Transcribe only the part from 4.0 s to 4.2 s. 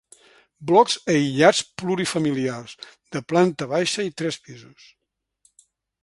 i